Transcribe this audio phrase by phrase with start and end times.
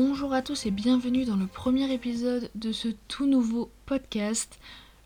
[0.00, 4.60] Bonjour à tous et bienvenue dans le premier épisode de ce tout nouveau podcast.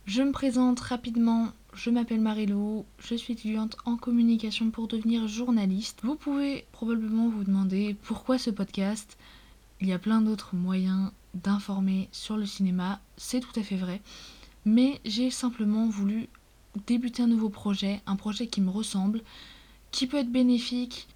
[0.04, 6.00] Je me présente rapidement, je m'appelle Marilou, je suis étudiante en communication pour devenir journaliste.
[6.02, 9.16] Vous pouvez probablement vous demander pourquoi ce podcast.
[9.80, 14.02] Il y a plein d'autres moyens d'informer sur le cinéma, c'est tout à fait vrai.
[14.66, 16.28] Mais j'ai simplement voulu
[16.86, 19.22] débuter un nouveau projet, un projet qui me ressemble,
[19.90, 21.08] qui peut être bénéfique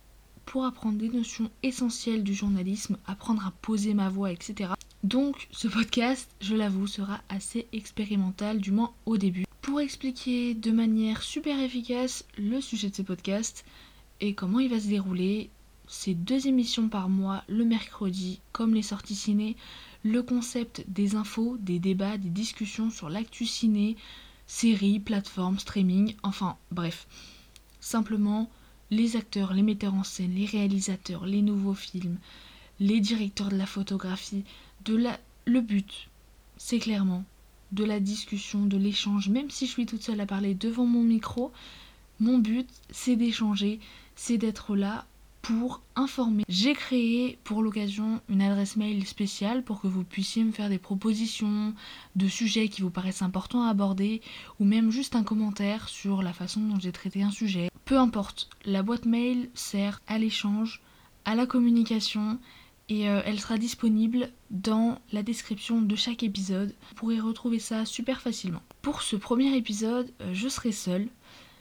[0.47, 4.71] pour apprendre des notions essentielles du journalisme, apprendre à poser ma voix, etc.
[5.05, 9.45] Donc ce podcast, je l'avoue, sera assez expérimental, du moins au début.
[9.61, 13.65] Pour expliquer de manière super efficace le sujet de ce podcast
[14.21, 15.51] et comment il va se dérouler,
[15.89, 19.57] c'est deux émissions par mois le mercredi, comme les sorties ciné,
[20.03, 23.97] le concept des infos, des débats, des discussions sur l'actu ciné,
[24.47, 27.07] séries, plateformes, streaming, enfin bref.
[27.81, 28.51] Simplement,
[28.91, 32.19] les acteurs, les metteurs en scène, les réalisateurs, les nouveaux films,
[32.81, 34.45] les directeurs de la photographie,
[34.89, 36.09] le but,
[36.57, 37.25] c'est clairement
[37.73, 41.03] de la discussion, de l'échange, même si je suis toute seule à parler devant mon
[41.03, 41.53] micro,
[42.21, 43.81] mon but c'est d'échanger,
[44.15, 45.05] c'est d'être là
[45.43, 46.43] pour informer.
[46.49, 50.79] J'ai créé pour l'occasion une adresse mail spéciale pour que vous puissiez me faire des
[50.79, 51.73] propositions
[52.17, 54.23] de sujets qui vous paraissent importants à aborder
[54.59, 57.69] ou même juste un commentaire sur la façon dont j'ai traité un sujet.
[57.87, 60.83] Peu importe, la boîte mail sert à l'échange,
[61.25, 62.41] à la communication
[62.89, 66.75] et euh, elle sera disponible dans la description de chaque épisode.
[66.89, 68.61] Vous pourrez retrouver ça super facilement.
[68.83, 71.07] Pour ce premier épisode, euh, je serai seule,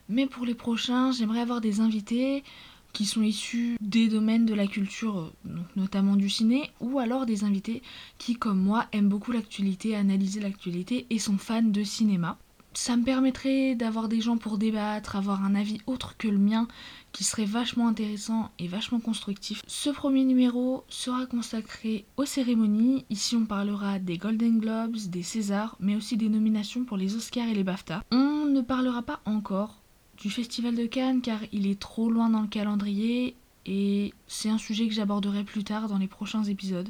[0.09, 2.43] mais pour les prochains, j'aimerais avoir des invités
[2.91, 7.43] qui sont issus des domaines de la culture, euh, notamment du ciné, ou alors des
[7.43, 7.83] invités
[8.17, 12.39] qui, comme moi, aiment beaucoup l'actualité, analyser l'actualité et sont fans de cinéma
[12.77, 16.67] ça me permettrait d'avoir des gens pour débattre, avoir un avis autre que le mien
[17.11, 19.61] qui serait vachement intéressant et vachement constructif.
[19.67, 23.05] Ce premier numéro sera consacré aux cérémonies.
[23.09, 27.47] Ici on parlera des Golden Globes, des Césars, mais aussi des nominations pour les Oscars
[27.47, 28.03] et les BAFTA.
[28.11, 29.81] On ne parlera pas encore
[30.17, 33.35] du Festival de Cannes car il est trop loin dans le calendrier
[33.66, 36.89] et c'est un sujet que j'aborderai plus tard dans les prochains épisodes.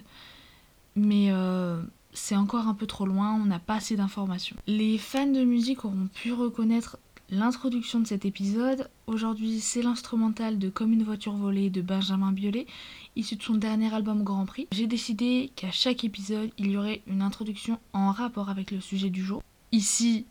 [0.96, 1.82] Mais euh,
[2.14, 4.56] c'est encore un peu trop loin, on n'a pas assez d'informations.
[4.68, 6.98] Les fans de musique auront pu reconnaître
[7.30, 8.90] l'introduction de cet épisode.
[9.08, 12.68] Aujourd'hui, c'est l'instrumental de Comme une voiture volée de Benjamin Biolay,
[13.16, 14.68] issu de son dernier album Grand Prix.
[14.72, 19.10] J'ai décidé qu'à chaque épisode, il y aurait une introduction en rapport avec le sujet
[19.10, 19.42] du jour.
[19.72, 20.26] Ici,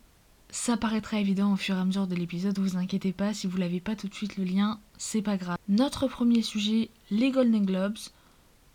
[0.49, 3.57] ça paraîtra évident au fur et à mesure de l'épisode, vous inquiétez pas, si vous
[3.57, 5.57] l'avez pas tout de suite le lien, c'est pas grave.
[5.67, 7.97] Notre premier sujet, les Golden Globes.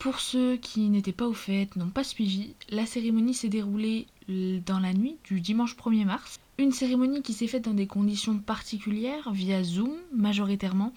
[0.00, 4.78] Pour ceux qui n'étaient pas au fait, n'ont pas suivi, la cérémonie s'est déroulée dans
[4.81, 6.41] la nuit du dimanche 1er mars.
[6.56, 10.94] Une cérémonie qui s'est faite dans des conditions particulières, via Zoom majoritairement.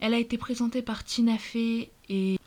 [0.00, 2.38] Elle a été présentée par Tina Fey et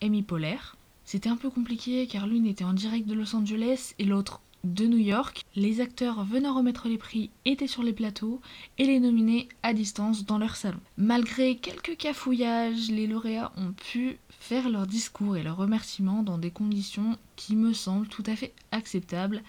[0.00, 0.58] Amy Poehler.
[1.04, 4.86] C'était un peu compliqué car l'une était en direct de Los Angeles et l'autre de
[4.86, 5.44] New York.
[5.56, 8.40] Les acteurs venant remettre les prix étaient sur les plateaux
[8.78, 10.78] et les nominés à distance dans leur salon.
[10.96, 16.50] Malgré quelques cafouillages, les lauréats ont pu faire leur discours et leurs remerciements dans des
[16.50, 19.42] conditions qui me semblent tout à fait acceptables,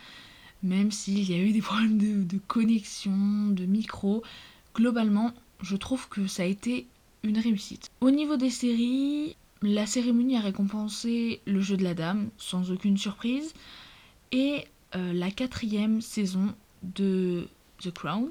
[0.63, 4.23] même s'il y a eu des problèmes de, connexion, de micro.
[4.73, 6.87] Globalement, je trouve que ça a été
[7.23, 7.91] une réussite.
[7.99, 12.97] Au niveau des séries, la cérémonie a récompensé le jeu de la dame, sans aucune
[12.97, 13.53] surprise,
[14.31, 14.63] et
[14.95, 17.49] euh, la quatrième saison de
[17.81, 18.29] The Crown.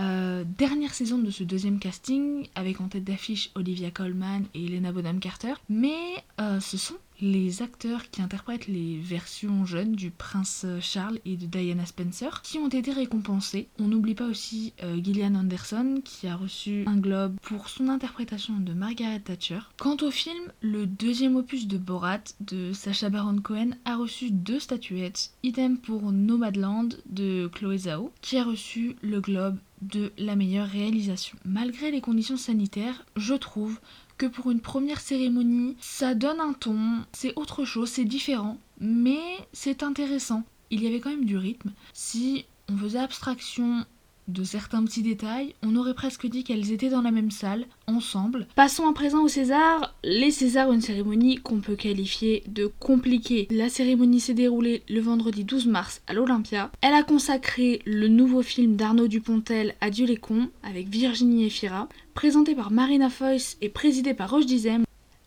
[0.00, 4.92] Euh, dernière saison de ce deuxième casting, avec en tête d'affiche Olivia Colman et Elena
[4.92, 5.54] Bonham Carter.
[5.68, 5.98] Mais
[6.40, 11.46] euh, ce sont les acteurs qui interprètent les versions jeunes du prince Charles et de
[11.46, 13.68] Diana Spencer qui ont été récompensés.
[13.80, 18.54] On n'oublie pas aussi euh, Gillian Anderson qui a reçu un globe pour son interprétation
[18.58, 19.60] de Margaret Thatcher.
[19.78, 24.60] Quant au film, le deuxième opus de Borat de Sacha Baron Cohen a reçu deux
[24.60, 30.68] statuettes, idem pour Nomadland de Chloé Zhao qui a reçu le globe de la meilleure
[30.68, 31.38] réalisation.
[31.44, 33.80] Malgré les conditions sanitaires, je trouve
[34.16, 36.78] que pour une première cérémonie, ça donne un ton,
[37.12, 39.20] c'est autre chose, c'est différent, mais
[39.52, 40.42] c'est intéressant.
[40.70, 41.72] Il y avait quand même du rythme.
[41.92, 43.86] Si on faisait abstraction
[44.28, 48.46] de certains petits détails, on aurait presque dit qu'elles étaient dans la même salle, ensemble.
[48.54, 49.94] Passons à présent au César.
[50.04, 53.48] Les Césars, une cérémonie qu'on peut qualifier de compliquée.
[53.50, 56.70] La cérémonie s'est déroulée le vendredi 12 mars à l'Olympia.
[56.82, 62.54] Elle a consacré le nouveau film d'Arnaud Dupontel, Adieu les cons, avec Virginie Efira, présenté
[62.54, 64.84] par Marina Foïs et présidé par Roche Dizem.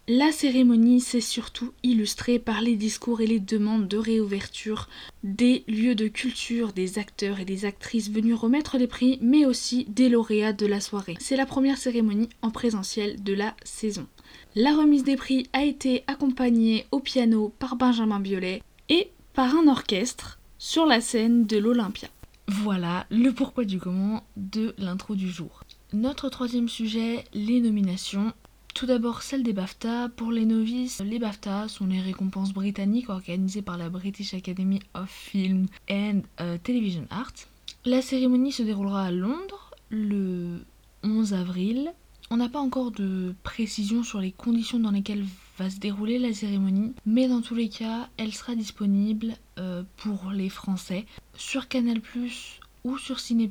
[0.08, 4.90] La cérémonie s'est surtout illustrée par les discours et les demandes de réouverture
[5.24, 9.86] des lieux de culture, des acteurs et des actrices venus remettre les prix, mais aussi
[9.86, 11.18] des lauréats de la soirée.
[11.20, 14.08] C'est la première cérémonie en présentiel de la saison.
[14.56, 19.68] La remise des prix a été accompagnée au piano par Benjamin Biolay et par un
[19.68, 22.10] orchestre sur la scène de l'Olympia.
[22.48, 25.64] Voilà le pourquoi du comment de l'intro du jour.
[25.94, 28.34] Notre troisième sujet, les nominations.
[28.74, 30.10] Tout d'abord celle des BAFTA.
[30.16, 35.10] Pour les novices, les BAFTA sont les récompenses britanniques organisées par la British Academy of
[35.10, 37.48] Film and euh, Television Arts.
[37.86, 40.66] La cérémonie se déroulera à Londres le
[41.04, 41.92] 11 avril.
[42.30, 45.26] On n'a pas encore de précision sur les conditions dans lesquelles
[45.58, 50.32] va se dérouler la cérémonie, mais dans tous les cas, elle sera disponible euh, pour
[50.32, 52.02] les Français sur Canal
[52.84, 53.50] ou sur Ciné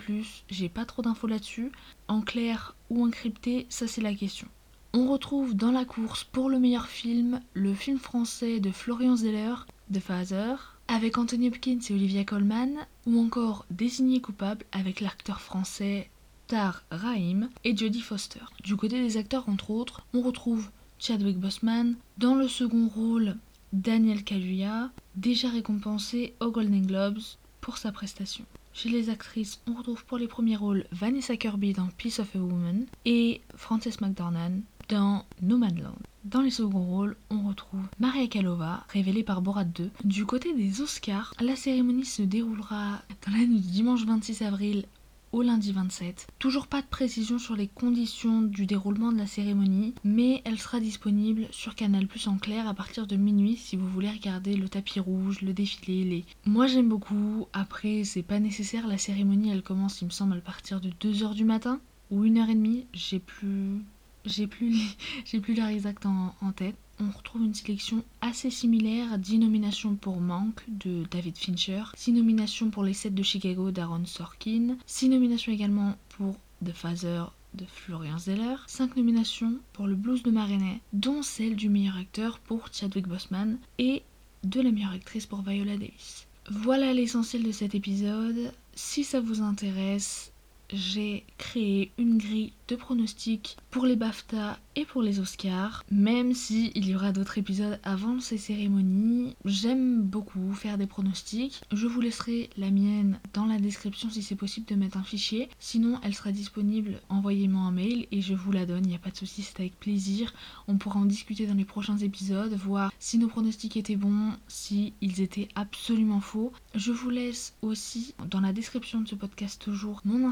[0.49, 1.71] J'ai pas trop d'infos là-dessus.
[2.09, 4.49] En clair ou encrypté, ça c'est la question.
[4.93, 9.55] On retrouve dans la course pour le meilleur film le film français de Florian Zeller,
[9.93, 10.57] The Father,
[10.89, 12.75] avec Anthony Hopkins et Olivia Colman,
[13.07, 16.11] ou encore Désigné coupable avec l'acteur français
[16.49, 18.41] Tar Rahim et Jodie Foster.
[18.65, 23.37] Du côté des acteurs, entre autres, on retrouve Chadwick Boseman, dans le second rôle
[23.73, 27.21] Daniel Kaluuya, déjà récompensé aux Golden Globes
[27.61, 28.45] pour sa prestation.
[28.73, 32.39] Chez les actrices, on retrouve pour les premiers rôles Vanessa Kirby dans Piece of a
[32.39, 35.95] Woman et Frances McDormand dans Nomadland.
[36.25, 39.89] Dans les seconds rôles, on retrouve Maria Kalova, révélée par Borat 2.
[40.05, 44.85] Du côté des Oscars, la cérémonie se déroulera dans la nuit du dimanche 26 avril
[45.31, 46.27] au lundi 27.
[46.41, 50.81] Toujours pas de précision sur les conditions du déroulement de la cérémonie, mais elle sera
[50.81, 54.69] disponible sur Canal Plus en clair à partir de minuit si vous voulez regarder le
[54.69, 56.25] tapis rouge, le défilé, les...
[56.47, 60.41] Moi j'aime beaucoup, après c'est pas nécessaire, la cérémonie elle commence il me semble à
[60.41, 61.79] partir de 2h du matin
[62.11, 63.85] ou 1h30, j'ai plus
[64.25, 64.77] j'ai plus,
[65.25, 66.77] j'ai plus l'heure exacte en, tête.
[67.01, 72.71] On retrouve une sélection assez similaire 10 nominations pour Manque de David Fincher, 6 nominations
[72.71, 77.25] pour Les 7 de Chicago d'Aaron Sorkin, 6 nominations également pour The Father
[77.55, 82.39] de Florian Zeller, 5 nominations pour Le Blues de Marinette, dont celle du meilleur acteur
[82.39, 84.03] pour Chadwick Boseman et
[84.45, 86.27] de la meilleure actrice pour Viola Davis.
[86.51, 88.53] Voilà l'essentiel de cet épisode.
[88.75, 90.33] Si ça vous intéresse,
[90.73, 95.85] j'ai créé une grille de pronostics pour les BAFTA et pour les Oscars.
[95.91, 101.63] Même si il y aura d'autres épisodes avant ces cérémonies, j'aime beaucoup faire des pronostics.
[101.73, 105.49] Je vous laisserai la mienne dans la description si c'est possible de mettre un fichier.
[105.59, 107.01] Sinon, elle sera disponible.
[107.09, 108.85] Envoyez-moi un mail et je vous la donne.
[108.85, 110.33] Il n'y a pas de souci, c'est avec plaisir.
[110.69, 114.93] On pourra en discuter dans les prochains épisodes, voir si nos pronostics étaient bons, si
[115.01, 116.53] ils étaient absolument faux.
[116.77, 120.25] Je vous laisse aussi dans la description de ce podcast toujours mon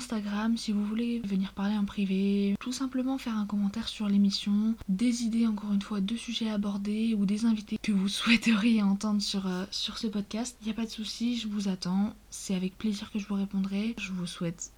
[0.56, 5.22] Si vous voulez venir parler en privé, tout simplement faire un commentaire sur l'émission, des
[5.22, 9.46] idées encore une fois de sujets abordés ou des invités que vous souhaiteriez entendre sur,
[9.46, 10.56] euh, sur ce podcast.
[10.60, 12.14] Il n'y a pas de souci, je vous attends.
[12.30, 13.94] C'est avec plaisir que je vous répondrai.
[13.98, 14.72] Je vous souhaite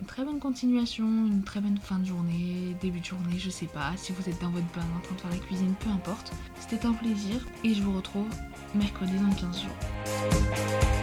[0.00, 3.66] une très bonne continuation, une très bonne fin de journée, début de journée, je sais
[3.66, 3.92] pas.
[3.96, 6.32] Si vous êtes dans votre bain en train de faire la cuisine, peu importe.
[6.60, 8.28] C'était un plaisir et je vous retrouve
[8.74, 10.93] mercredi dans 15 jours.